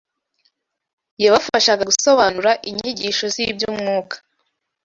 [1.23, 4.15] yabafashaga gusobanura inyigisho z’iby’umwuka